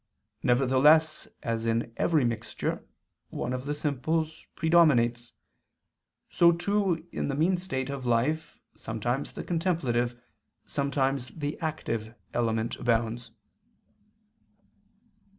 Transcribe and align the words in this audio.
Nevertheless 0.41 1.27
as 1.43 1.67
in 1.67 1.93
every 1.95 2.25
mixture 2.25 2.83
one 3.29 3.53
of 3.53 3.67
the 3.67 3.75
simples 3.75 4.47
predominates, 4.55 5.33
so 6.27 6.51
too 6.51 7.07
in 7.11 7.27
the 7.27 7.35
mean 7.35 7.55
state 7.55 7.91
of 7.91 8.03
life 8.07 8.57
sometimes 8.75 9.31
the 9.33 9.43
contemplative, 9.43 10.19
sometimes 10.65 11.27
the 11.27 11.59
active 11.59 12.15
element, 12.33 12.77
abounds. 12.77 13.29